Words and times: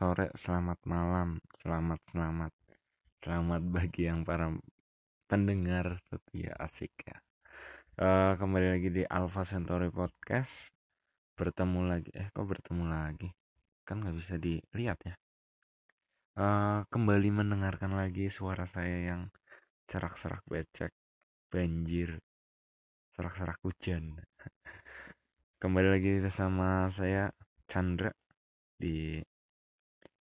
sore, 0.00 0.32
selamat 0.32 0.80
malam, 0.88 1.44
selamat 1.60 2.00
selamat, 2.08 2.52
selamat 3.20 3.62
bagi 3.68 4.08
yang 4.08 4.24
para 4.24 4.48
pendengar 5.28 6.00
setia 6.08 6.56
asik 6.56 6.88
ya. 7.04 7.20
Uh, 8.00 8.32
kembali 8.40 8.80
lagi 8.80 8.88
di 8.88 9.04
Alpha 9.04 9.44
Centauri 9.44 9.92
Podcast. 9.92 10.72
Bertemu 11.36 11.84
lagi, 11.84 12.08
eh 12.16 12.32
kok 12.32 12.48
bertemu 12.48 12.88
lagi? 12.88 13.28
Kan 13.84 14.00
nggak 14.00 14.16
bisa 14.16 14.40
dilihat 14.40 15.04
ya. 15.04 15.20
Uh, 16.32 16.80
kembali 16.88 17.44
mendengarkan 17.44 17.92
lagi 17.92 18.32
suara 18.32 18.64
saya 18.64 19.04
yang 19.04 19.28
serak-serak 19.84 20.40
becek, 20.48 20.96
banjir, 21.52 22.24
serak-serak 23.12 23.60
hujan. 23.60 24.16
Kembali 25.60 25.92
lagi 25.92 26.24
bersama 26.24 26.88
saya 26.88 27.28
Chandra 27.68 28.08
di 28.80 29.20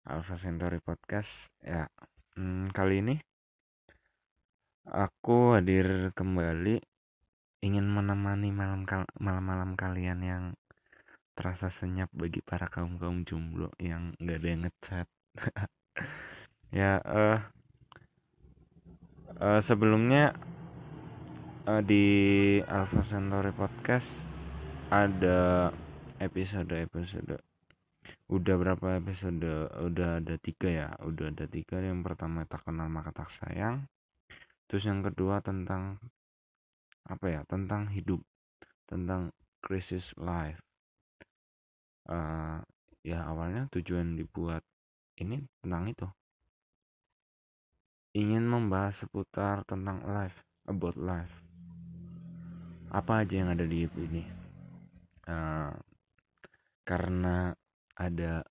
Alpha 0.08 0.40
Centauri 0.40 0.80
Podcast. 0.80 1.52
Ya 1.60 1.92
hmm, 2.32 2.72
kali 2.72 3.04
ini 3.04 3.16
aku 4.88 5.52
hadir 5.52 6.16
kembali 6.16 6.80
ingin 7.60 7.84
menemani 7.84 8.48
malam 8.48 8.88
malam-malam 9.20 9.76
kalian 9.76 10.20
yang 10.24 10.44
terasa 11.36 11.68
senyap 11.68 12.08
bagi 12.16 12.40
para 12.40 12.72
kaum 12.72 12.96
kaum 12.96 13.28
jomblo 13.28 13.68
yang 13.76 14.16
nggak 14.16 14.38
ada 14.40 14.48
yang 14.48 14.62
ngechat. 14.64 15.08
Ya 16.68 17.00
uh, 17.00 17.40
uh, 19.40 19.60
sebelumnya 19.64 20.36
uh, 21.64 21.80
di 21.80 22.04
Alpha 22.68 23.00
Centauri 23.08 23.56
Podcast 23.56 24.28
ada 24.92 25.72
episode 26.20 26.68
episode 26.76 27.40
udah 28.28 28.54
berapa 28.60 29.00
episode? 29.00 29.40
Udah 29.72 30.20
ada 30.20 30.34
tiga 30.36 30.68
ya? 30.68 30.88
Udah 31.00 31.32
ada 31.32 31.48
tiga. 31.48 31.80
Yang 31.80 32.04
pertama 32.04 32.44
tak 32.44 32.64
kenal 32.68 32.88
maka 32.92 33.10
tak 33.12 33.32
sayang. 33.40 33.88
Terus 34.68 34.84
yang 34.84 35.00
kedua 35.00 35.40
tentang 35.40 35.96
apa 37.08 37.26
ya? 37.28 37.40
Tentang 37.48 37.88
hidup. 37.88 38.20
Tentang 38.84 39.32
krisis 39.64 40.12
life. 40.20 40.60
Uh, 42.08 42.60
ya 43.04 43.24
awalnya 43.28 43.68
tujuan 43.72 44.16
dibuat 44.16 44.64
ini 45.20 45.44
tentang 45.64 45.88
itu. 45.88 46.08
Ingin 48.16 48.44
membahas 48.48 48.96
seputar 49.00 49.64
tentang 49.68 50.04
life 50.04 50.36
about 50.68 50.96
life. 50.96 51.32
Apa 52.88 53.24
aja 53.24 53.44
yang 53.44 53.52
ada 53.52 53.68
di 53.68 53.84
hidup 53.84 53.96
ini? 54.00 54.24
Uh, 55.28 55.72
karena 56.88 57.52
ada 57.98 58.46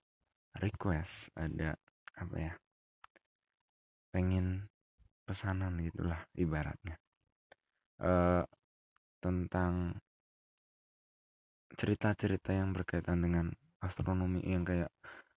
request 0.60 1.32
ada 1.34 1.80
apa 2.18 2.36
ya 2.36 2.52
pengen 4.12 4.68
pesanan 5.28 5.76
gitulah 5.84 6.24
ibaratnya. 6.32 6.96
Uh, 8.00 8.46
tentang 9.20 10.00
cerita-cerita 11.76 12.54
yang 12.54 12.72
berkaitan 12.72 13.20
dengan 13.20 13.52
astronomi 13.84 14.40
yang 14.46 14.64
kayak 14.64 14.88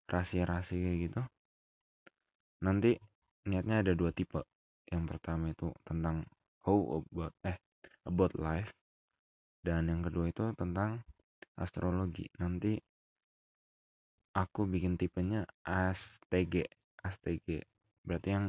rahasia-rahasia 0.08 0.96
gitu. 1.02 1.22
Nanti 2.64 2.96
niatnya 3.46 3.84
ada 3.84 3.92
dua 3.98 4.16
tipe. 4.16 4.40
Yang 4.88 5.04
pertama 5.18 5.52
itu 5.52 5.74
tentang 5.84 6.24
how 6.64 7.04
about 7.04 7.36
eh 7.44 7.60
about 8.08 8.32
life. 8.40 8.72
Dan 9.62 9.92
yang 9.92 10.02
kedua 10.02 10.32
itu 10.32 10.56
tentang 10.56 11.04
astrologi. 11.60 12.30
Nanti 12.40 12.80
aku 14.32 14.68
bikin 14.68 14.96
tipenya 14.96 15.44
ASTG 15.68 16.68
ASTG 17.04 17.66
berarti 18.06 18.30
yang 18.32 18.46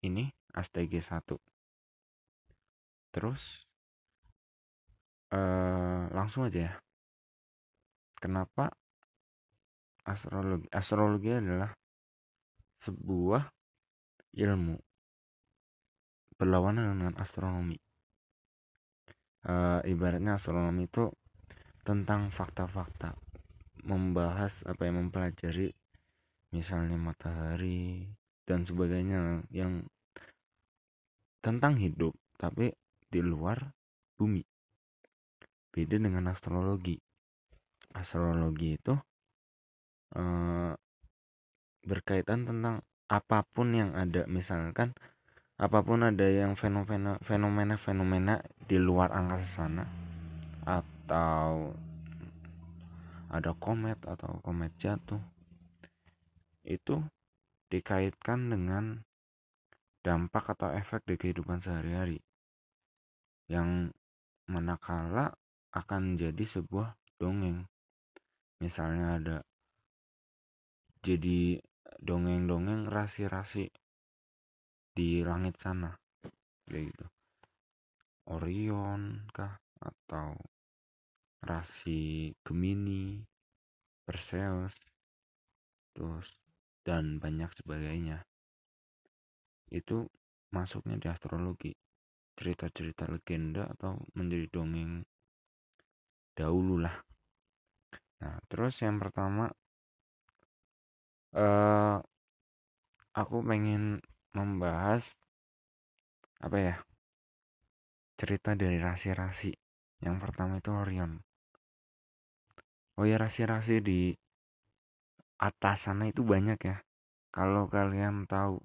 ini 0.00 0.32
ASTG 0.56 1.04
1 1.04 1.38
terus 3.10 3.70
uh, 5.34 6.06
langsung 6.14 6.46
aja 6.46 6.70
ya. 6.70 6.74
Kenapa 8.20 8.68
astrologi 10.04 10.68
astrologi 10.68 11.30
adalah 11.32 11.72
sebuah 12.84 13.48
ilmu 14.36 14.76
berlawanan 16.36 16.96
dengan 16.96 17.14
astronomi? 17.16 17.78
Uh, 19.40 19.80
ibaratnya 19.88 20.36
astronomi 20.36 20.84
itu 20.84 21.08
tentang 21.80 22.28
fakta-fakta 22.28 23.16
membahas 23.84 24.52
apa 24.66 24.86
yang 24.88 25.06
mempelajari 25.06 25.72
misalnya 26.50 26.98
matahari 26.98 28.10
dan 28.44 28.66
sebagainya 28.66 29.46
yang 29.54 29.86
tentang 31.40 31.78
hidup 31.78 32.12
tapi 32.36 32.74
di 33.10 33.20
luar 33.22 33.72
bumi. 34.18 34.44
Beda 35.70 35.96
dengan 35.96 36.30
astrologi. 36.30 36.98
Astrologi 37.94 38.76
itu 38.76 38.94
eh, 40.14 40.72
berkaitan 41.86 42.46
tentang 42.46 42.82
apa 43.10 43.46
pun 43.46 43.74
yang 43.74 43.94
ada. 43.94 44.26
Misalkan 44.26 44.94
apa 45.60 45.84
pun 45.84 46.00
ada 46.00 46.24
yang 46.24 46.56
fenomena 46.56 47.20
fenomena 47.20 47.76
fenomena 47.76 48.40
di 48.64 48.80
luar 48.80 49.12
angkasa 49.12 49.48
sana 49.60 49.84
atau 50.64 51.76
ada 53.30 53.54
komet 53.54 53.98
atau 54.02 54.42
komet 54.42 54.74
jatuh 54.82 55.22
itu 56.66 56.98
dikaitkan 57.70 58.50
dengan 58.50 59.06
dampak 60.02 60.58
atau 60.58 60.74
efek 60.74 61.06
di 61.06 61.14
kehidupan 61.14 61.62
sehari-hari 61.62 62.18
yang 63.46 63.94
manakala 64.50 65.30
akan 65.70 66.18
jadi 66.18 66.44
sebuah 66.50 66.98
dongeng. 67.22 67.66
Misalnya 68.58 69.06
ada 69.22 69.36
jadi 71.00 71.62
dongeng-dongeng 72.02 72.90
rasi-rasi 72.90 73.70
di 74.90 75.22
langit 75.22 75.56
sana 75.62 75.94
kayak 76.66 76.90
gitu. 76.92 77.06
Orion 78.30 79.26
kah 79.34 79.58
atau 79.80 80.36
rasi 81.40 82.32
Gemini, 82.44 83.24
Perseus, 84.04 84.76
terus 85.96 86.28
dan 86.84 87.16
banyak 87.20 87.48
sebagainya. 87.56 88.24
Itu 89.72 90.08
masuknya 90.52 91.00
di 91.00 91.08
astrologi. 91.08 91.72
Cerita-cerita 92.36 93.04
legenda 93.08 93.68
atau 93.68 94.00
menjadi 94.16 94.48
dongeng 94.48 95.04
dahulu 96.36 96.80
lah. 96.80 96.96
Nah, 98.20 98.36
terus 98.48 98.76
yang 98.80 99.00
pertama 99.00 99.48
uh, 101.36 102.00
aku 103.16 103.36
pengen 103.44 104.00
membahas 104.32 105.04
apa 106.40 106.56
ya? 106.56 106.76
Cerita 108.20 108.52
dari 108.52 108.76
rasi-rasi. 108.76 109.52
Yang 110.00 110.16
pertama 110.20 110.60
itu 110.60 110.72
Orion 110.72 111.20
oh 113.00 113.08
ya 113.08 113.16
rasi-rasi 113.16 113.80
di 113.80 114.12
atas 115.40 115.88
sana 115.88 116.12
itu 116.12 116.20
banyak 116.20 116.60
ya. 116.60 116.84
Kalau 117.32 117.64
kalian 117.72 118.28
tahu 118.28 118.60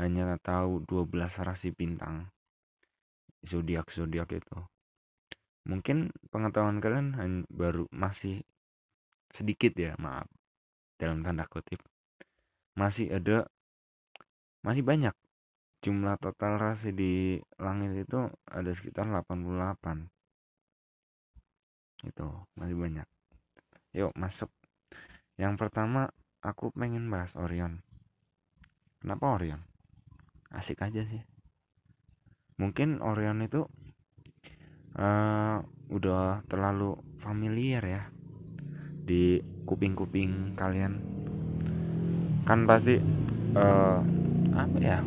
hanya 0.00 0.40
tahu 0.40 0.88
12 0.88 1.12
rasi 1.44 1.68
bintang 1.76 2.32
zodiak 3.44 3.92
zodiak 3.92 4.32
itu. 4.32 4.56
Mungkin 5.68 6.16
pengetahuan 6.32 6.80
kalian 6.80 7.12
hanya 7.20 7.44
baru 7.52 7.84
masih 7.92 8.40
sedikit 9.36 9.76
ya 9.76 9.92
maaf 10.00 10.32
dalam 10.96 11.20
tanda 11.20 11.44
kutip. 11.44 11.84
Masih 12.72 13.12
ada 13.12 13.52
masih 14.64 14.80
banyak. 14.80 15.12
Jumlah 15.84 16.16
total 16.24 16.56
rasi 16.56 16.96
di 16.96 17.36
langit 17.60 18.08
itu 18.08 18.32
ada 18.48 18.70
sekitar 18.72 19.04
88 19.12 20.08
itu 22.06 22.26
masih 22.56 22.78
banyak 22.78 23.06
Yuk 23.96 24.12
masuk. 24.20 24.52
Yang 25.40 25.54
pertama 25.56 26.12
aku 26.44 26.68
pengen 26.76 27.08
bahas 27.08 27.32
Orion. 27.38 27.80
Kenapa 29.00 29.40
Orion? 29.40 29.64
Asik 30.52 30.84
aja 30.84 31.00
sih. 31.08 31.22
Mungkin 32.60 33.00
Orion 33.00 33.40
itu 33.40 33.64
uh, 34.98 35.56
udah 35.88 36.44
terlalu 36.50 36.98
familiar 37.22 37.82
ya 37.86 38.02
di 39.08 39.40
kuping-kuping 39.64 40.52
kalian. 40.58 41.00
Kan 42.44 42.68
pasti 42.68 43.00
uh, 43.56 44.00
apa 44.52 44.78
ya? 44.82 45.00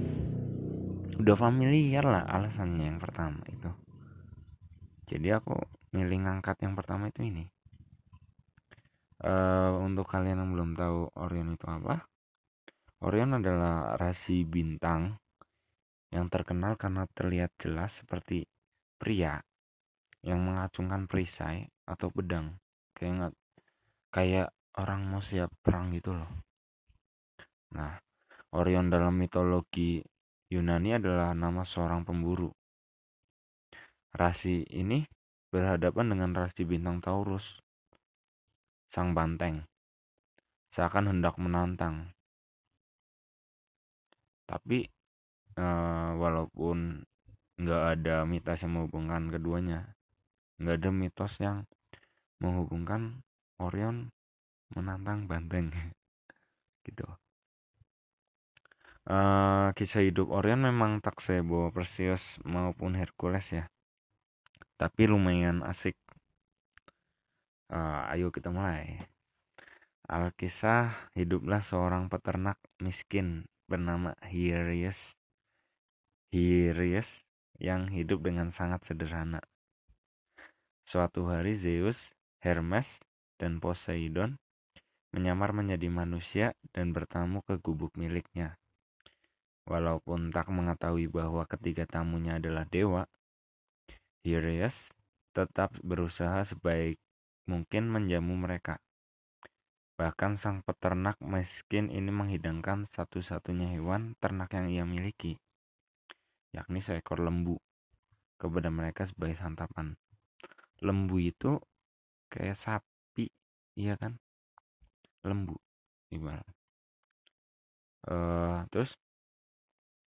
Udah 1.22 1.38
familiar 1.38 2.02
lah 2.02 2.26
alasannya 2.26 2.90
yang 2.90 2.98
pertama 2.98 3.46
itu. 3.46 3.70
Jadi 5.12 5.28
aku 5.30 5.54
milih 5.94 6.24
ngangkat 6.26 6.66
yang 6.66 6.74
pertama 6.74 7.12
itu 7.12 7.22
ini 7.28 7.46
uh, 9.26 9.78
untuk 9.82 10.10
kalian 10.10 10.42
yang 10.42 10.52
belum 10.54 10.72
tahu 10.78 11.14
Orion 11.18 11.54
itu 11.54 11.66
apa 11.70 12.06
Orion 13.02 13.42
adalah 13.42 13.98
rasi 13.98 14.46
bintang 14.46 15.18
yang 16.14 16.30
terkenal 16.30 16.78
karena 16.78 17.10
terlihat 17.16 17.56
jelas 17.58 17.98
seperti 17.98 18.46
pria 19.02 19.42
yang 20.22 20.44
mengacungkan 20.46 21.10
perisai 21.10 21.66
atau 21.90 22.14
pedang 22.14 22.62
kayak 22.94 23.34
kayak 24.14 24.54
orang 24.78 25.02
mau 25.08 25.24
siap 25.24 25.50
perang 25.66 25.90
gitu 25.96 26.14
loh. 26.14 26.30
Nah, 27.74 27.98
Orion 28.54 28.92
dalam 28.92 29.16
mitologi 29.16 30.04
Yunani 30.52 31.00
adalah 31.00 31.32
nama 31.32 31.64
seorang 31.64 32.04
pemburu. 32.04 32.52
Rasi 34.12 34.68
ini 34.68 35.08
berhadapan 35.48 36.12
dengan 36.12 36.36
rasi 36.36 36.68
bintang 36.68 37.00
Taurus, 37.00 37.61
sang 38.92 39.16
banteng, 39.16 39.64
seakan 40.76 41.08
hendak 41.08 41.40
menantang. 41.40 42.12
Tapi 44.44 44.84
uh, 45.56 46.12
walaupun 46.20 47.08
nggak 47.56 47.84
ada 47.96 48.28
mitos 48.28 48.60
yang 48.60 48.76
menghubungkan 48.76 49.32
keduanya, 49.32 49.96
nggak 50.60 50.76
ada 50.84 50.90
mitos 50.92 51.34
yang 51.40 51.64
menghubungkan 52.44 53.24
Orion 53.64 54.12
menantang 54.76 55.24
banteng. 55.24 55.72
Gitu. 56.86 57.08
Uh, 59.08 59.72
kisah 59.74 60.04
hidup 60.04 60.30
Orion 60.30 60.68
memang 60.68 61.00
tak 61.00 61.24
sebo 61.24 61.72
Perseus 61.72 62.44
maupun 62.44 63.00
Hercules 63.00 63.48
ya. 63.56 63.66
Tapi 64.76 65.08
lumayan 65.08 65.64
asik 65.64 65.96
uh, 67.72 68.12
ayo 68.12 68.30
kita 68.30 68.52
mulai. 68.52 69.00
Alkisah 70.12 70.92
hiduplah 71.16 71.64
seorang 71.64 72.12
peternak 72.12 72.60
miskin 72.84 73.48
bernama 73.72 74.12
Hirius 74.28 75.16
Hirius 76.36 77.24
yang 77.56 77.88
hidup 77.88 78.20
dengan 78.28 78.52
sangat 78.52 78.84
sederhana. 78.84 79.40
Suatu 80.84 81.32
hari 81.32 81.56
Zeus 81.56 82.12
Hermes 82.44 83.00
dan 83.40 83.64
Poseidon 83.64 84.36
menyamar 85.16 85.56
menjadi 85.56 85.88
manusia 85.88 86.48
dan 86.76 86.92
bertamu 86.92 87.44
ke 87.44 87.60
gubuk 87.60 87.96
miliknya. 87.96 88.60
Walaupun 89.68 90.36
tak 90.36 90.52
mengetahui 90.52 91.08
bahwa 91.08 91.48
ketiga 91.48 91.88
tamunya 91.88 92.40
adalah 92.40 92.68
dewa, 92.68 93.08
Hirius 94.28 94.92
tetap 95.32 95.72
berusaha 95.80 96.44
sebaik 96.44 97.00
mungkin 97.52 97.92
menjamu 97.92 98.40
mereka. 98.40 98.80
Bahkan 100.00 100.40
sang 100.40 100.64
peternak 100.64 101.20
miskin 101.20 101.92
ini 101.92 102.08
menghidangkan 102.08 102.88
satu-satunya 102.96 103.76
hewan 103.76 104.16
ternak 104.24 104.56
yang 104.56 104.72
ia 104.72 104.88
miliki, 104.88 105.36
yakni 106.56 106.80
seekor 106.80 107.20
lembu, 107.20 107.60
kepada 108.40 108.72
mereka 108.72 109.04
sebagai 109.04 109.36
santapan. 109.36 110.00
Lembu 110.80 111.20
itu 111.20 111.60
kayak 112.32 112.56
sapi, 112.56 113.28
iya 113.76 114.00
kan? 114.00 114.16
Lembu, 115.28 115.60
ibarat. 116.10 116.48
Uh, 118.08 118.66
terus 118.74 118.96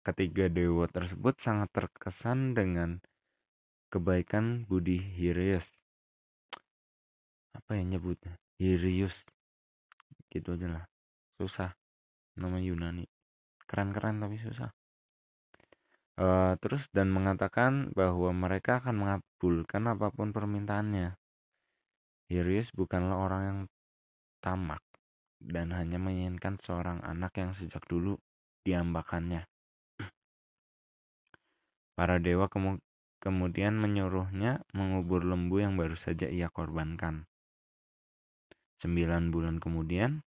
Ketiga 0.10 0.50
dewa 0.50 0.90
tersebut 0.90 1.38
sangat 1.38 1.70
terkesan 1.70 2.58
dengan 2.58 2.98
kebaikan 3.94 4.66
budi 4.66 4.98
Hirius. 4.98 5.70
Apa 7.60 7.76
yang 7.76 7.92
nyebutnya? 7.92 8.40
Hirius. 8.56 9.28
Gitu 10.32 10.56
aja 10.56 10.80
lah. 10.80 10.86
Susah. 11.36 11.76
Nama 12.40 12.56
Yunani. 12.64 13.04
Keren-keren 13.68 14.24
tapi 14.24 14.40
susah. 14.40 14.72
Uh, 16.20 16.56
terus 16.64 16.88
dan 16.96 17.12
mengatakan 17.12 17.92
bahwa 17.96 18.32
mereka 18.32 18.80
akan 18.80 18.96
mengabulkan 18.96 19.92
apa 19.92 20.08
pun 20.16 20.32
permintaannya. 20.32 21.20
Hirius 22.32 22.72
bukanlah 22.72 23.20
orang 23.20 23.42
yang 23.44 23.60
tamak 24.40 24.84
dan 25.40 25.72
hanya 25.76 26.00
menginginkan 26.00 26.60
seorang 26.64 27.04
anak 27.04 27.36
yang 27.40 27.52
sejak 27.56 27.84
dulu 27.88 28.20
diambakannya. 28.68 29.48
Para 32.00 32.20
dewa 32.20 32.48
kemu 32.52 32.80
kemudian 33.20 33.76
menyuruhnya 33.76 34.64
mengubur 34.72 35.24
lembu 35.28 35.60
yang 35.60 35.76
baru 35.76 35.96
saja 36.00 36.28
ia 36.28 36.48
korbankan. 36.52 37.28
Sembilan 38.80 39.28
bulan 39.28 39.60
kemudian, 39.60 40.24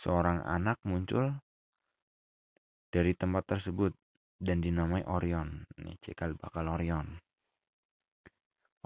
seorang 0.00 0.40
anak 0.48 0.80
muncul 0.88 1.44
dari 2.88 3.12
tempat 3.12 3.44
tersebut 3.56 3.92
dan 4.40 4.64
dinamai 4.64 5.04
Orion. 5.04 5.68
Ini 5.76 6.00
cikal 6.00 6.40
bakal 6.40 6.72
Orion. 6.72 7.20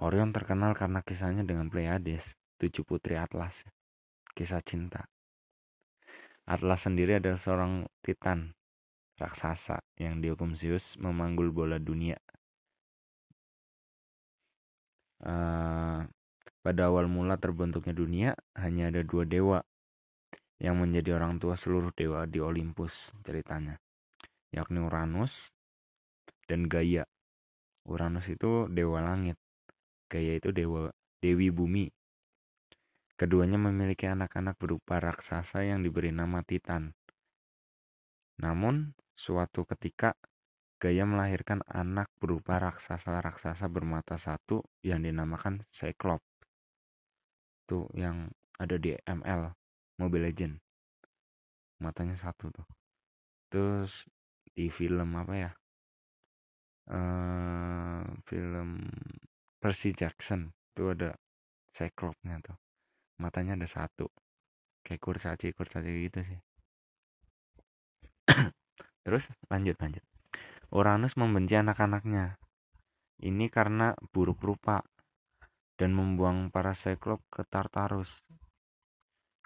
Orion 0.02 0.34
terkenal 0.34 0.74
karena 0.74 1.06
kisahnya 1.06 1.46
dengan 1.46 1.70
Pleiades, 1.70 2.34
tujuh 2.58 2.82
putri 2.82 3.14
Atlas. 3.14 3.62
Kisah 4.34 4.58
cinta. 4.66 5.06
Atlas 6.44 6.82
sendiri 6.82 7.22
adalah 7.22 7.38
seorang 7.38 7.86
titan 8.02 8.58
raksasa 9.14 9.78
yang 10.02 10.18
dihukum 10.18 10.58
Zeus 10.58 10.98
memanggul 10.98 11.54
bola 11.54 11.78
dunia. 11.78 12.18
Uh, 15.22 16.04
pada 16.64 16.88
awal 16.88 17.12
mula 17.12 17.36
terbentuknya 17.36 17.92
dunia 17.92 18.30
hanya 18.56 18.88
ada 18.88 19.04
dua 19.04 19.28
dewa 19.28 19.60
yang 20.56 20.80
menjadi 20.80 21.20
orang 21.20 21.36
tua 21.36 21.60
seluruh 21.60 21.92
dewa 21.92 22.24
di 22.24 22.40
Olympus 22.40 23.12
ceritanya, 23.20 23.76
yakni 24.48 24.80
Uranus 24.80 25.52
dan 26.48 26.64
Gaia. 26.64 27.04
Uranus 27.84 28.24
itu 28.32 28.64
dewa 28.72 29.04
langit, 29.04 29.36
Gaia 30.08 30.40
itu 30.40 30.48
dewa 30.56 30.88
dewi 31.20 31.52
bumi. 31.52 31.92
Keduanya 33.20 33.60
memiliki 33.60 34.08
anak-anak 34.08 34.56
berupa 34.56 34.98
raksasa 34.98 35.68
yang 35.68 35.84
diberi 35.84 36.10
nama 36.10 36.40
Titan. 36.42 36.96
Namun, 38.40 38.96
Suatu 39.14 39.62
ketika, 39.62 40.18
Gaia 40.82 41.06
melahirkan 41.06 41.62
anak 41.70 42.10
berupa 42.18 42.58
raksasa-raksasa 42.58 43.70
bermata 43.70 44.18
satu 44.18 44.66
yang 44.82 45.06
dinamakan 45.06 45.62
Cyclops. 45.70 46.33
Itu 47.64 47.88
yang 47.96 48.28
ada 48.60 48.76
di 48.76 48.92
ML, 48.92 49.56
Mobile 49.96 50.28
Legend. 50.28 50.60
Matanya 51.80 52.14
satu 52.20 52.52
tuh. 52.52 52.68
Terus 53.48 54.04
di 54.52 54.68
film 54.68 55.16
apa 55.16 55.34
ya? 55.34 55.50
Uh, 56.84 58.04
film 58.28 58.84
Percy 59.56 59.96
Jackson 59.96 60.52
itu 60.76 60.92
ada 60.92 61.16
Cyclopsnya 61.72 62.44
tuh. 62.44 62.60
Matanya 63.16 63.56
ada 63.56 63.64
satu. 63.64 64.12
Kayak 64.84 65.00
kurcaci 65.00 65.56
kurcaci 65.56 65.90
gitu 66.04 66.20
sih. 66.20 66.40
Terus 69.08 69.24
lanjut 69.48 69.80
lanjut. 69.80 70.04
Uranus 70.68 71.16
membenci 71.16 71.56
anak-anaknya. 71.56 72.36
Ini 73.24 73.48
karena 73.48 73.96
buruk 74.12 74.44
rupa 74.44 74.84
dan 75.74 75.90
membuang 75.90 76.54
para 76.54 76.74
Cyclops 76.74 77.26
ke 77.30 77.42
Tartarus, 77.42 78.10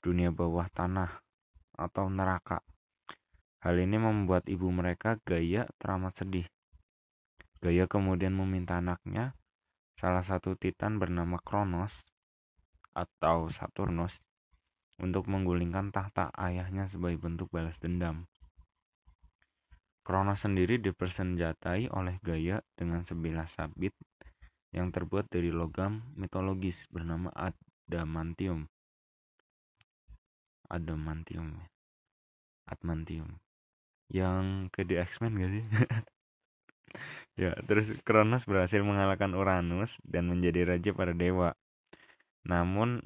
dunia 0.05 0.29
bawah 0.29 0.69
tanah 0.69 1.25
atau 1.79 2.13
neraka. 2.13 2.61
Hal 3.65 3.81
ini 3.81 3.99
membuat 3.99 4.47
ibu 4.47 4.71
mereka 4.71 5.19
Gaia 5.27 5.67
teramat 5.81 6.15
sedih. 6.15 6.47
Gaia 7.59 7.91
kemudian 7.91 8.37
meminta 8.37 8.79
anaknya, 8.79 9.35
salah 9.99 10.23
satu 10.23 10.55
titan 10.55 11.03
bernama 11.03 11.43
Kronos 11.43 11.91
atau 12.95 13.51
Saturnus, 13.51 14.15
untuk 15.03 15.27
menggulingkan 15.27 15.91
tahta 15.91 16.31
ayahnya 16.39 16.87
sebagai 16.87 17.19
bentuk 17.19 17.51
balas 17.51 17.75
dendam. 17.83 18.31
Kronos 20.07 20.41
sendiri 20.41 20.79
dipersenjatai 20.79 21.91
oleh 21.91 22.17
Gaia 22.23 22.63
dengan 22.79 23.03
sebilah 23.03 23.51
sabit 23.51 23.93
yang 24.75 24.93
terbuat 24.93 25.33
dari 25.33 25.49
logam 25.49 26.05
mitologis 26.15 26.77
bernama 26.93 27.33
adamantium. 27.33 28.69
Adamantium. 30.69 31.65
Adamantium. 32.69 33.41
Yang 34.13 34.45
ke 34.73 34.85
di 34.85 34.95
X-Men 35.01 35.33
gak 35.41 35.53
sih? 35.53 35.65
ya, 37.43 37.57
terus 37.65 37.89
Kronos 38.05 38.45
berhasil 38.45 38.85
mengalahkan 38.85 39.33
Uranus 39.33 39.97
dan 40.05 40.29
menjadi 40.29 40.77
raja 40.77 40.93
para 40.93 41.17
dewa. 41.17 41.57
Namun 42.45 43.05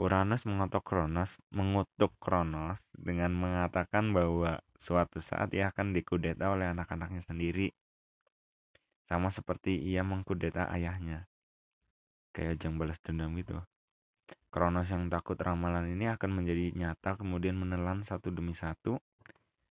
Uranus 0.00 0.48
mengutuk 0.48 0.88
Kronos, 0.88 1.36
mengutuk 1.52 2.16
Kronos 2.16 2.80
dengan 2.96 3.36
mengatakan 3.36 4.16
bahwa 4.16 4.64
Suatu 4.82 5.22
saat 5.22 5.54
ia 5.54 5.70
akan 5.70 5.94
dikudeta 5.94 6.50
oleh 6.50 6.66
anak-anaknya 6.74 7.22
sendiri. 7.22 7.70
Sama 9.12 9.28
seperti 9.28 9.76
ia 9.76 10.00
mengkudeta 10.00 10.72
ayahnya. 10.72 11.28
Kayak 12.32 12.64
jang 12.64 12.80
balas 12.80 12.96
dendam 13.04 13.36
gitu. 13.36 13.60
Kronos 14.48 14.88
yang 14.88 15.12
takut 15.12 15.36
ramalan 15.36 15.84
ini 15.92 16.08
akan 16.08 16.40
menjadi 16.40 16.72
nyata 16.72 17.20
kemudian 17.20 17.60
menelan 17.60 18.08
satu 18.08 18.32
demi 18.32 18.56
satu 18.56 18.96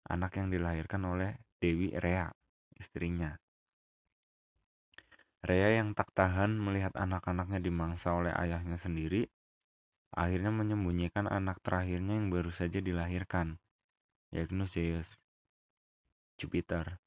anak 0.06 0.38
yang 0.38 0.54
dilahirkan 0.54 1.02
oleh 1.02 1.34
Dewi 1.58 1.90
Rea, 1.98 2.30
istrinya. 2.78 3.34
Rea 5.42 5.82
yang 5.82 5.98
tak 5.98 6.14
tahan 6.14 6.54
melihat 6.54 6.94
anak-anaknya 6.94 7.58
dimangsa 7.58 8.14
oleh 8.14 8.30
ayahnya 8.38 8.78
sendiri, 8.78 9.26
akhirnya 10.14 10.54
menyembunyikan 10.54 11.26
anak 11.26 11.58
terakhirnya 11.66 12.22
yang 12.22 12.30
baru 12.30 12.54
saja 12.54 12.78
dilahirkan, 12.78 13.58
yakni 14.30 14.70
Zeus, 14.70 15.10
Jupiter. 16.38 17.03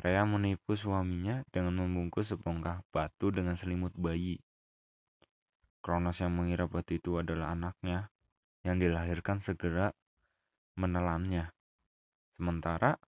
Rea 0.00 0.26
menipu 0.26 0.74
suaminya 0.74 1.46
dengan 1.54 1.78
membungkus 1.78 2.34
sebongkah 2.34 2.82
batu 2.90 3.30
dengan 3.30 3.54
selimut 3.54 3.94
bayi. 3.94 4.42
Kronos 5.84 6.18
yang 6.18 6.34
mengira 6.34 6.66
batu 6.66 6.96
itu 6.96 7.20
adalah 7.20 7.52
anaknya, 7.52 8.10
yang 8.64 8.80
dilahirkan 8.80 9.44
segera 9.44 9.92
menelannya. 10.74 11.52
Sementara 12.34 12.98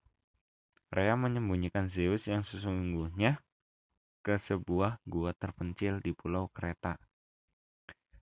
Rea 0.92 1.18
menyembunyikan 1.18 1.90
Zeus 1.90 2.30
yang 2.30 2.46
sesungguhnya 2.46 3.42
ke 4.22 4.38
sebuah 4.38 5.02
gua 5.02 5.34
terpencil 5.34 5.98
di 5.98 6.14
pulau 6.14 6.46
Kreta. 6.54 6.94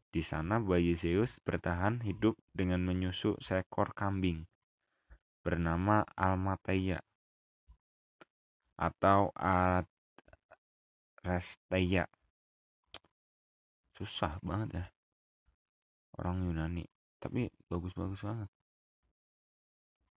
Di 0.09 0.23
sana 0.25 0.63
bayi 0.63 0.97
Zeus 0.97 1.35
bertahan 1.43 2.01
hidup 2.07 2.39
dengan 2.55 2.81
menyusu 2.87 3.37
seekor 3.43 3.93
kambing 3.93 4.47
bernama 5.45 6.09
Almateia 6.17 7.05
atau 8.79 9.31
Resteia. 11.25 12.05
Susah 13.97 14.37
banget 14.45 14.69
ya. 14.77 14.87
Orang 16.21 16.45
Yunani. 16.45 16.85
Tapi 17.19 17.49
bagus-bagus 17.73 18.21
banget. 18.21 18.51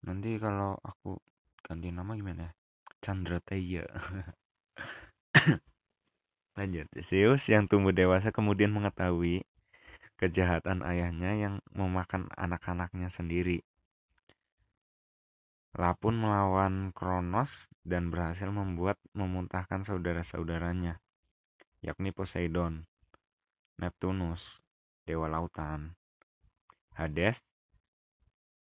Nanti 0.02 0.34
kalau 0.42 0.75
aku 0.82 1.18
ganti 1.62 1.94
nama 1.94 2.18
gimana 2.18 2.50
ya? 2.50 2.52
Chandra 3.02 3.38
Teia. 3.38 3.86
Lanjut. 6.58 6.88
Zeus 7.06 7.44
yang 7.46 7.70
tumbuh 7.70 7.94
dewasa 7.94 8.34
kemudian 8.34 8.75
mengetahui 8.75 9.44
kejahatan 10.16 10.80
ayahnya 10.82 11.36
yang 11.36 11.54
memakan 11.70 12.26
anak-anaknya 12.34 13.12
sendiri. 13.12 13.62
Lapun 15.76 16.16
melawan 16.16 16.88
Kronos 16.97 17.68
dan 17.85 18.09
berhasil 18.09 18.49
membuat 18.49 18.97
memuntahkan 19.12 19.85
saudara-saudaranya, 19.85 21.04
yakni 21.85 22.16
Poseidon, 22.16 22.88
Neptunus, 23.76 24.64
dewa 25.04 25.28
lautan, 25.28 25.92
Hades, 26.97 27.45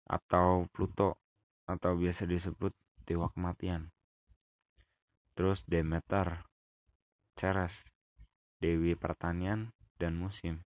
atau 0.10 0.66
Pluto, 0.74 1.22
atau 1.70 1.94
biasa 1.94 2.26
disebut 2.26 2.74
dewa 3.06 3.30
kematian. 3.30 3.94
Terus 5.38 5.62
Demeter, 5.70 6.50
Ceres, 7.38 7.86
dewi 8.58 8.98
pertanian 8.98 9.70
dan 10.02 10.18
musim. 10.18 10.66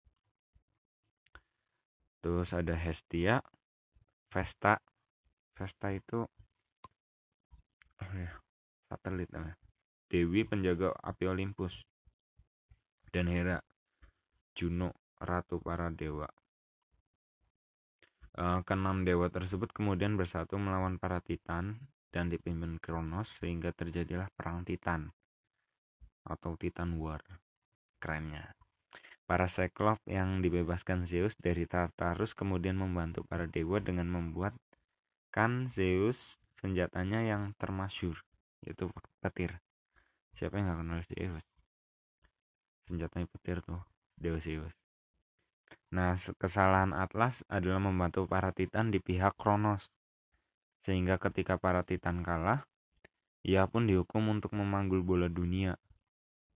Terus 2.18 2.50
ada 2.50 2.74
Hestia, 2.74 3.46
Vesta, 4.26 4.82
Vesta 5.62 5.94
itu 5.94 6.26
oh 8.02 8.12
satelit 8.90 9.30
namanya. 9.30 9.54
Dewi 10.10 10.42
penjaga 10.42 10.90
api 10.98 11.30
Olympus 11.30 11.86
dan 13.14 13.30
Hera, 13.30 13.62
Juno, 14.58 14.90
ratu 15.22 15.62
para 15.62 15.86
dewa. 15.94 16.26
Uh, 18.34 18.64
keenam 18.66 19.06
dewa 19.06 19.30
tersebut 19.30 19.70
kemudian 19.70 20.18
bersatu 20.18 20.58
melawan 20.58 20.98
para 20.98 21.22
titan 21.22 21.78
dan 22.10 22.26
dipimpin 22.26 22.82
Kronos 22.82 23.30
sehingga 23.38 23.70
terjadilah 23.70 24.32
perang 24.34 24.66
titan 24.66 25.14
atau 26.26 26.58
Titan 26.58 26.98
War. 26.98 27.22
Kerennya. 28.02 28.58
Para 29.22 29.46
Cyclops 29.46 30.02
yang 30.10 30.42
dibebaskan 30.42 31.06
Zeus 31.06 31.38
dari 31.38 31.64
Tartarus 31.70 32.34
kemudian 32.34 32.74
membantu 32.74 33.22
para 33.24 33.46
dewa 33.46 33.78
dengan 33.78 34.10
membuat 34.10 34.52
kan 35.34 35.72
Zeus 35.72 36.36
senjatanya 36.60 37.24
yang 37.24 37.56
termasyur 37.56 38.20
yaitu 38.62 38.86
petir. 39.18 39.58
Siapa 40.38 40.60
yang 40.60 40.70
gak 40.70 40.80
kenal 40.84 41.00
Zeus? 41.08 41.44
Senjatanya 42.86 43.26
petir 43.32 43.58
tuh 43.64 43.82
Dewa 44.20 44.38
Zeus 44.38 44.76
nah 45.92 46.16
kesalahan 46.16 46.96
Atlas 46.96 47.44
adalah 47.52 47.76
membantu 47.76 48.24
para 48.24 48.48
titan 48.56 48.88
di 48.88 48.96
pihak 48.96 49.36
Kronos. 49.36 49.84
Sehingga 50.88 51.20
ketika 51.20 51.60
para 51.60 51.84
titan 51.84 52.24
kalah 52.24 52.64
ia 53.44 53.68
pun 53.68 53.84
dihukum 53.84 54.32
untuk 54.32 54.56
memanggul 54.56 55.04
bola 55.04 55.28
dunia. 55.28 55.76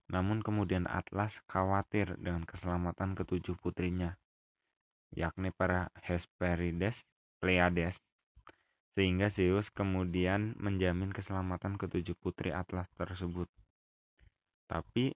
Namun 0.09 0.41
kemudian 0.41 0.89
Atlas 0.89 1.37
khawatir 1.45 2.17
dengan 2.17 2.49
keselamatan 2.49 3.13
ketujuh 3.13 3.55
putrinya 3.61 4.17
yakni 5.15 5.55
para 5.55 5.87
Hesperides, 6.03 6.99
Pleiades, 7.39 7.95
sehingga 8.97 9.29
Zeus 9.29 9.69
kemudian 9.69 10.57
menjamin 10.57 11.13
keselamatan 11.13 11.77
ketujuh 11.77 12.17
putri 12.17 12.49
Atlas 12.49 12.89
tersebut. 12.97 13.45
Tapi 14.65 15.13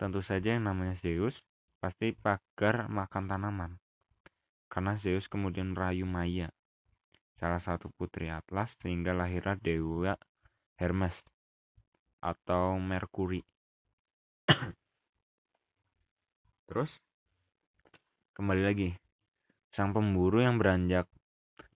tentu 0.00 0.24
saja 0.24 0.56
yang 0.56 0.64
namanya 0.64 0.96
Zeus 0.96 1.44
pasti 1.84 2.16
pagar 2.16 2.88
makan 2.88 3.28
tanaman. 3.28 3.76
Karena 4.72 4.96
Zeus 4.96 5.28
kemudian 5.28 5.76
merayu 5.76 6.08
Maya, 6.08 6.48
salah 7.36 7.60
satu 7.60 7.92
putri 7.92 8.32
Atlas 8.32 8.72
sehingga 8.80 9.12
lahirlah 9.12 9.60
dewa 9.60 10.16
Hermes 10.80 11.20
atau 12.24 12.80
Merkuri. 12.80 13.44
Terus 16.72 16.96
kembali 18.32 18.64
lagi, 18.64 18.96
sang 19.76 19.92
pemburu 19.92 20.40
yang 20.40 20.56
beranjak 20.56 21.04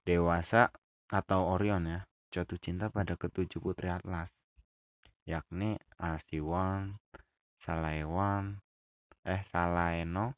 dewasa 0.09 0.73
atau 1.15 1.47
Orion 1.55 1.87
ya 1.87 2.01
jatuh 2.35 2.59
cinta 2.59 2.91
pada 2.91 3.15
ketujuh 3.15 3.63
putri 3.63 3.87
Atlas 3.87 4.35
yakni 5.25 5.81
Alciwan, 5.97 7.01
Salaewan, 7.57 8.61
eh 9.25 9.41
Salaeno, 9.49 10.37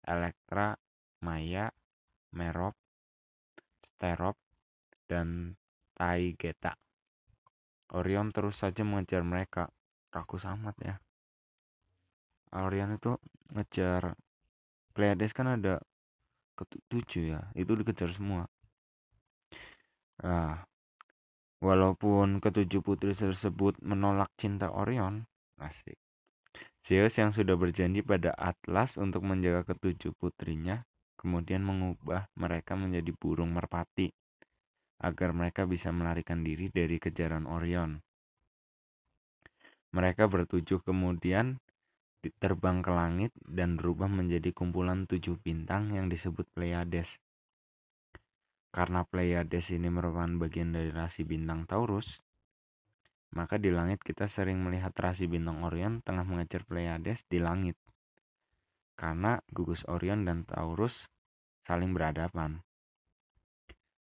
Elektra, 0.00 0.72
Maya, 1.20 1.68
Merop, 2.32 2.74
Sterop, 3.84 4.40
dan 5.04 5.60
Taigeta. 5.92 6.72
Orion 7.92 8.32
terus 8.32 8.56
saja 8.56 8.80
mengejar 8.82 9.20
mereka. 9.20 9.68
Rakus 10.12 10.44
amat 10.48 10.76
ya. 10.80 10.96
Orion 12.52 12.96
itu 12.96 13.16
ngejar 13.52 14.16
Pleiades 14.92 15.32
kan 15.32 15.56
ada 15.56 15.80
ketujuh 16.56 17.36
ya. 17.36 17.40
Itu 17.56 17.76
dikejar 17.76 18.12
semua. 18.12 18.48
Nah, 20.22 20.62
walaupun 21.58 22.38
ketujuh 22.38 22.78
putri 22.78 23.14
tersebut 23.18 23.78
menolak 23.82 24.30
cinta 24.38 24.70
Orion, 24.70 25.26
asik. 25.58 25.98
Zeus 26.82 27.14
yang 27.14 27.30
sudah 27.30 27.54
berjanji 27.54 28.02
pada 28.02 28.34
Atlas 28.34 28.98
untuk 28.98 29.22
menjaga 29.22 29.74
ketujuh 29.74 30.14
putrinya, 30.18 30.82
kemudian 31.18 31.62
mengubah 31.62 32.30
mereka 32.34 32.74
menjadi 32.74 33.14
burung 33.14 33.54
merpati 33.54 34.10
agar 35.02 35.34
mereka 35.34 35.66
bisa 35.66 35.90
melarikan 35.90 36.46
diri 36.46 36.70
dari 36.70 37.02
kejaran 37.02 37.46
Orion. 37.50 37.98
Mereka 39.92 40.30
bertujuh 40.30 40.86
kemudian 40.86 41.58
terbang 42.38 42.78
ke 42.80 42.90
langit 42.94 43.34
dan 43.42 43.74
berubah 43.74 44.06
menjadi 44.06 44.54
kumpulan 44.54 45.10
tujuh 45.10 45.42
bintang 45.42 45.90
yang 45.90 46.06
disebut 46.06 46.46
Pleiades. 46.54 47.18
Karena 48.72 49.04
Pleiades 49.04 49.68
ini 49.68 49.92
merupakan 49.92 50.32
bagian 50.40 50.72
dari 50.72 50.88
rasi 50.88 51.28
bintang 51.28 51.68
Taurus, 51.68 52.24
maka 53.36 53.60
di 53.60 53.68
langit 53.68 54.00
kita 54.00 54.32
sering 54.32 54.64
melihat 54.64 54.96
rasi 54.96 55.28
bintang 55.28 55.60
Orion 55.60 56.00
tengah 56.00 56.24
mengejar 56.24 56.64
Pleiades 56.64 57.20
di 57.28 57.36
langit. 57.36 57.76
Karena 58.96 59.36
gugus 59.52 59.84
Orion 59.84 60.24
dan 60.24 60.48
Taurus 60.48 61.04
saling 61.68 61.92
berhadapan. 61.92 62.64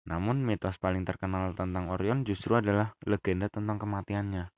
Namun 0.08 0.44
mitos 0.44 0.80
paling 0.80 1.04
terkenal 1.04 1.52
tentang 1.52 1.92
Orion 1.92 2.24
justru 2.24 2.56
adalah 2.56 2.96
legenda 3.04 3.52
tentang 3.52 3.76
kematiannya. 3.76 4.48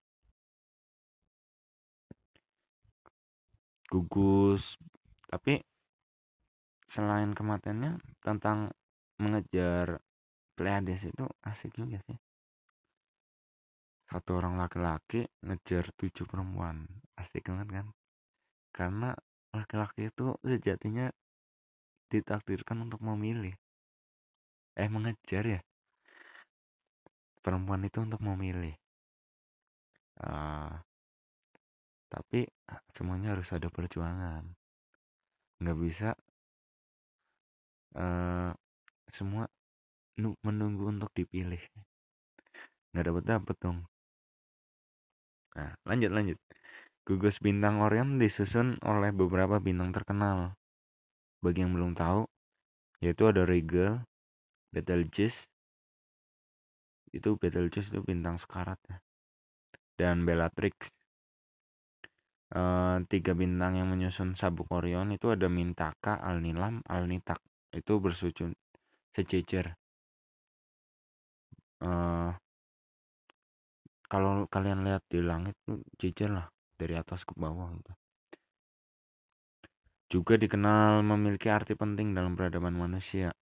Gugus, 3.87 4.79
tapi 5.31 5.63
selain 6.91 7.35
kematiannya 7.35 8.03
tentang 8.23 8.75
mengejar 9.17 10.01
Pleiades 10.57 11.05
itu 11.05 11.25
asik 11.45 11.77
juga 11.77 12.01
sih. 12.09 12.17
Satu 14.09 14.41
orang 14.41 14.57
laki-laki 14.57 15.29
ngejar 15.45 15.93
tujuh 16.01 16.25
perempuan 16.25 16.89
asik 17.21 17.45
banget 17.53 17.69
kan? 17.77 17.87
Karena 18.73 19.11
laki-laki 19.53 20.09
itu 20.09 20.33
sejatinya 20.41 21.13
ditakdirkan 22.09 22.89
untuk 22.89 23.05
memilih. 23.05 23.53
Eh 24.81 24.89
mengejar 24.89 25.45
ya? 25.45 25.61
Perempuan 27.45 27.85
itu 27.85 28.01
untuk 28.01 28.25
memilih. 28.25 28.73
Uh, 30.17 30.73
tapi 32.09 32.49
semuanya 32.97 33.37
harus 33.37 33.53
ada 33.53 33.69
perjuangan. 33.69 34.57
Nggak 35.61 35.79
bisa 35.85 36.09
uh, 38.01 38.57
semua 39.17 39.49
menunggu 40.45 40.93
untuk 40.93 41.09
dipilih. 41.17 41.61
Nggak 42.93 43.05
dapat 43.09 43.25
dapat 43.25 43.57
dong. 43.65 43.79
Nah 45.57 45.73
lanjut 45.89 46.13
lanjut. 46.13 46.39
Gugus 47.09 47.41
bintang 47.41 47.81
Orion 47.81 48.21
disusun 48.21 48.77
oleh 48.85 49.11
beberapa 49.17 49.57
bintang 49.57 49.97
terkenal. 49.97 50.53
Bagi 51.41 51.65
yang 51.65 51.73
belum 51.73 51.97
tahu 51.97 52.29
yaitu 53.01 53.29
ada 53.29 53.45
Rigel 53.45 54.05
Betelgeuse 54.73 55.49
itu 57.13 57.37
Betelgeuse 57.41 57.93
itu 57.93 58.01
bintang 58.05 58.37
sekarat 58.37 58.81
ya 58.89 59.01
dan 59.97 60.29
Bellatrix. 60.29 60.93
E, 62.53 62.63
tiga 63.09 63.33
bintang 63.33 63.81
yang 63.81 63.89
menyusun 63.91 64.37
sabuk 64.37 64.69
Orion 64.71 65.11
itu 65.11 65.33
ada 65.33 65.49
Mintaka, 65.49 66.21
Alnilam, 66.21 66.85
Alnitak. 66.87 67.41
Itu 67.73 67.99
bersujud 67.99 68.53
sejajar 69.17 69.73
e, 71.81 71.91
kalau 74.13 74.45
kalian 74.53 74.85
lihat 74.85 75.01
di 75.09 75.25
langit 75.25 75.57
tuh 75.65 75.81
jejer 75.97 76.29
lah 76.29 76.47
dari 76.77 77.01
atas 77.01 77.25
ke 77.25 77.33
bawah 77.33 77.73
gitu 77.81 77.93
juga 80.13 80.37
dikenal 80.37 81.01
memiliki 81.01 81.49
arti 81.49 81.73
penting 81.73 82.13
dalam 82.13 82.37
peradaban 82.37 82.77
manusia 82.77 83.33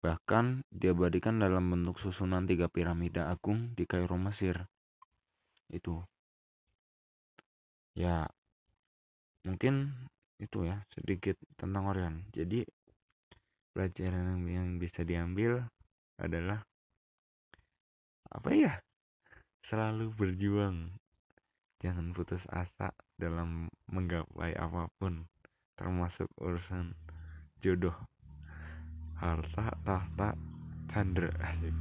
Bahkan 0.00 0.64
diabadikan 0.72 1.36
dalam 1.36 1.68
bentuk 1.68 2.00
susunan 2.00 2.48
tiga 2.48 2.72
piramida 2.72 3.28
agung 3.28 3.76
di 3.76 3.84
Kairo 3.84 4.16
Mesir. 4.16 4.56
Itu. 5.68 6.00
Ya, 7.92 8.24
mungkin 9.44 9.92
itu 10.40 10.64
ya 10.64 10.80
sedikit 10.96 11.36
tentang 11.60 11.84
Orion. 11.92 12.24
Jadi 12.32 12.64
pelajaran 13.72 14.42
yang 14.46 14.76
bisa 14.76 15.02
diambil 15.06 15.64
adalah 16.20 16.64
apa 18.30 18.50
ya? 18.54 18.72
Selalu 19.66 20.12
berjuang. 20.14 20.94
Jangan 21.80 22.12
putus 22.12 22.44
asa 22.52 22.92
dalam 23.16 23.72
menggapai 23.88 24.52
apa 24.52 24.92
pun, 25.00 25.24
termasuk 25.80 26.28
urusan 26.36 26.92
jodoh 27.60 27.96
harta 29.20 29.68
tahta 29.84 30.32
chandra 30.88 31.28
asik 31.52 31.76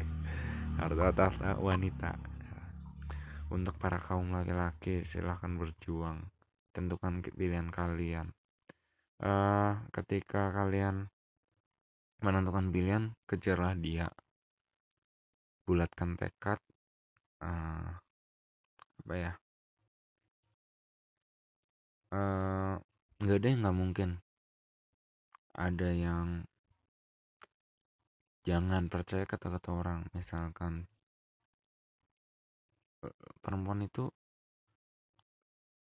harta 0.75 1.07
tahta 1.15 1.55
wanita 1.55 2.19
untuk 3.47 3.79
para 3.79 3.95
kaum 3.95 4.35
laki-laki 4.35 5.07
silahkan 5.07 5.55
berjuang 5.55 6.27
tentukan 6.75 7.23
pilihan 7.23 7.71
kalian 7.71 8.35
uh, 9.23 9.79
ketika 9.95 10.51
kalian 10.51 11.07
menentukan 12.19 12.71
pilihan 12.71 13.03
kejarlah 13.23 13.75
dia. 13.79 14.07
Bulatkan 15.63 16.17
tekad 16.19 16.59
uh, 17.45 17.89
apa 19.05 19.13
ya? 19.15 19.33
Uh, 22.09 22.75
nggak 23.21 23.37
ada 23.39 23.47
yang 23.47 23.59
nggak 23.63 23.77
mungkin. 23.77 24.09
Ada 25.55 25.89
yang 25.91 26.27
jangan 28.47 28.89
percaya 28.89 29.23
kata-kata 29.29 29.69
orang. 29.71 29.99
Misalkan 30.17 30.89
eh, 33.05 33.15
perempuan 33.43 33.85
itu 33.85 34.09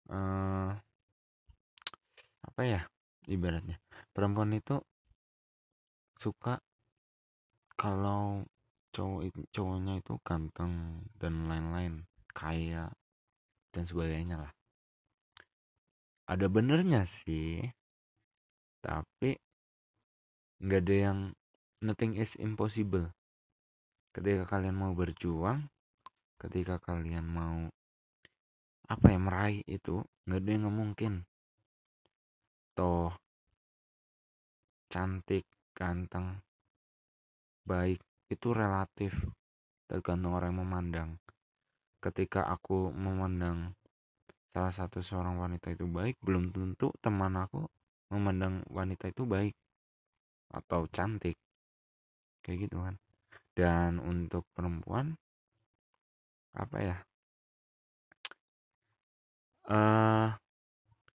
uh, 0.10 0.74
apa 2.46 2.62
ya 2.66 2.82
ibaratnya. 3.30 3.78
Perempuan 4.16 4.54
itu 4.56 4.82
suka 6.20 6.60
kalau 7.76 8.48
cowok 8.96 9.22
itu 9.28 9.42
cowoknya 9.52 10.00
itu 10.00 10.14
ganteng 10.24 11.04
dan 11.20 11.52
lain-lain 11.52 12.08
kaya 12.32 12.88
dan 13.76 13.84
sebagainya 13.84 14.40
lah. 14.40 14.52
Ada 16.32 16.48
benernya 16.48 17.04
sih 17.24 17.60
tapi 18.80 19.36
nggak 20.62 20.82
ada 20.88 20.96
yang 20.96 21.20
nothing 21.84 22.16
is 22.16 22.32
impossible. 22.40 23.12
Ketika 24.16 24.48
kalian 24.48 24.80
mau 24.80 24.96
berjuang 24.96 25.68
ketika 26.40 26.80
kalian 26.84 27.26
mau 27.28 27.68
apa 28.86 29.06
ya 29.10 29.20
meraih 29.20 29.62
itu 29.68 30.06
nggak 30.24 30.40
ada 30.40 30.52
yang 30.56 30.72
mungkin. 30.72 31.14
Toh 32.76 33.12
cantik 34.88 35.44
ganteng 35.76 36.40
baik 37.68 38.00
itu 38.32 38.56
relatif 38.56 39.12
tergantung 39.86 40.34
orang 40.34 40.56
yang 40.56 40.62
memandang. 40.66 41.10
Ketika 42.02 42.46
aku 42.48 42.94
memandang 42.94 43.74
salah 44.54 44.72
satu 44.72 45.04
seorang 45.04 45.36
wanita 45.36 45.74
itu 45.74 45.86
baik 45.86 46.16
belum 46.24 46.56
tentu 46.56 46.94
teman 47.04 47.36
aku 47.36 47.68
memandang 48.14 48.64
wanita 48.72 49.12
itu 49.12 49.28
baik 49.28 49.54
atau 50.54 50.88
cantik. 50.90 51.36
Kayak 52.46 52.70
gitu 52.70 52.78
kan. 52.80 52.96
Dan 53.58 54.00
untuk 54.00 54.46
perempuan 54.54 55.18
apa 56.56 56.78
ya? 56.80 56.98
Uh, 59.66 60.30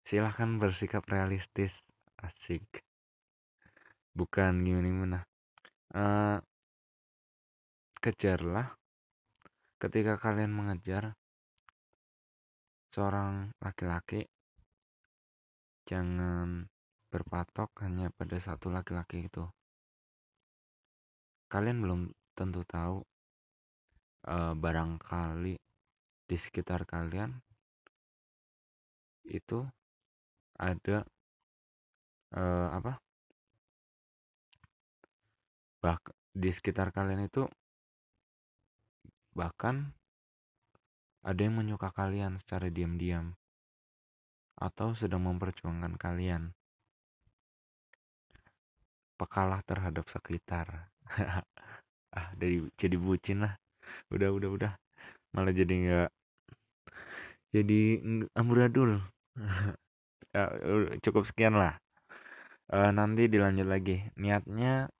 silahkan 0.02 0.58
bersikap 0.58 1.06
realistis 1.06 1.70
asik 2.18 2.82
bukan 4.14 4.62
gimana 4.62 4.86
gimana. 4.88 5.20
Uh, 5.90 6.38
kejarlah 8.00 8.78
ketika 9.82 10.16
kalian 10.16 10.54
mengejar 10.54 11.18
seorang 12.90 13.54
laki-laki 13.60 14.26
jangan 15.84 16.70
berpatok 17.10 17.74
hanya 17.82 18.14
pada 18.14 18.38
satu 18.38 18.70
laki-laki 18.70 19.26
itu. 19.26 19.42
Kalian 21.50 21.82
belum 21.82 22.00
tentu 22.38 22.62
tahu 22.62 23.02
uh, 24.30 24.54
barangkali 24.54 25.58
di 26.30 26.36
sekitar 26.38 26.86
kalian 26.86 27.34
itu 29.26 29.66
ada 30.54 31.02
uh, 32.38 32.68
apa 32.70 33.02
bah 35.80 35.98
di 36.30 36.52
sekitar 36.52 36.92
kalian 36.94 37.26
itu 37.26 37.48
bahkan 39.34 39.96
ada 41.20 41.40
yang 41.40 41.60
menyuka 41.60 41.92
kalian 41.92 42.40
secara 42.40 42.72
diam-diam 42.72 43.36
atau 44.60 44.92
sedang 44.92 45.24
memperjuangkan 45.24 45.96
kalian. 45.96 46.52
Pekalah 49.16 49.64
terhadap 49.64 50.04
sekitar. 50.12 50.88
Ah 52.10 52.34
dari 52.34 52.58
jadi 52.74 52.98
bucin 52.98 53.46
lah. 53.46 53.54
Udah 54.10 54.34
udah 54.34 54.50
udah. 54.50 54.72
Malah 55.30 55.54
jadi 55.54 55.74
nggak 55.78 56.10
jadi 57.54 57.80
amburadul. 58.34 58.98
Ya, 60.34 60.50
cukup 61.06 61.30
sekian 61.30 61.54
lah. 61.54 61.78
Uh, 62.66 62.90
nanti 62.90 63.30
dilanjut 63.30 63.62
lagi. 63.62 64.10
Niatnya 64.18 64.90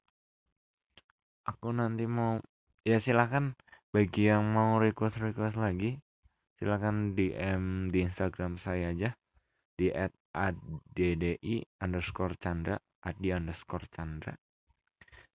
aku 1.47 1.73
nanti 1.73 2.05
mau 2.05 2.41
ya 2.85 3.01
silahkan 3.01 3.57
bagi 3.91 4.31
yang 4.31 4.45
mau 4.51 4.79
request 4.79 5.19
request 5.19 5.57
lagi 5.59 5.99
silahkan 6.61 7.17
DM 7.17 7.89
di 7.89 8.05
Instagram 8.05 8.61
saya 8.61 8.93
aja 8.93 9.17
di 9.75 9.89
at 9.89 10.13
addi 10.37 11.65
underscore 11.81 12.37
chandra 12.37 12.77
adi 13.01 13.33
underscore 13.33 13.89
chandra. 13.89 14.37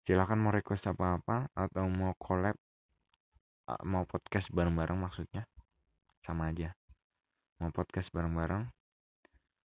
Silahkan 0.06 0.38
mau 0.38 0.54
request 0.54 0.86
apa-apa 0.86 1.50
atau 1.50 1.90
mau 1.90 2.14
collab 2.14 2.54
mau 3.82 4.06
podcast 4.06 4.54
bareng-bareng 4.54 4.94
maksudnya 4.94 5.42
sama 6.22 6.54
aja. 6.54 6.70
Mau 7.58 7.74
podcast 7.74 8.14
bareng-bareng 8.14 8.70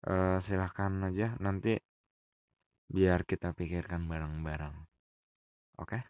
uh, 0.07 0.39
silahkan 0.47 1.11
aja 1.11 1.35
nanti 1.43 1.75
biar 2.87 3.27
kita 3.27 3.51
pikirkan 3.51 4.07
bareng-bareng. 4.07 4.87
Oke? 5.83 5.99
okay? 5.99 6.03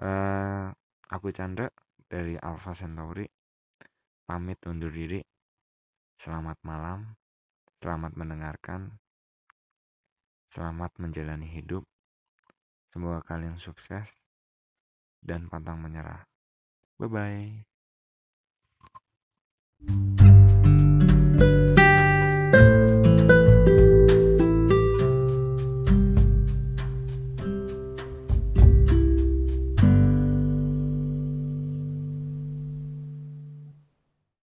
Uh, 0.00 0.72
aku 1.12 1.28
Chandra 1.30 1.68
dari 2.08 2.34
Alpha 2.40 2.72
Centauri. 2.74 3.28
Pamit 4.24 4.58
undur 4.66 4.90
diri. 4.90 5.20
Selamat 6.20 6.58
malam. 6.64 7.16
Selamat 7.80 8.12
mendengarkan. 8.16 9.00
Selamat 10.50 10.90
menjalani 10.98 11.46
hidup. 11.46 11.86
Semoga 12.90 13.22
kalian 13.22 13.56
sukses 13.62 14.06
dan 15.22 15.46
pantang 15.46 15.78
menyerah. 15.78 16.26
Bye 16.98 17.08
bye. 17.08 17.64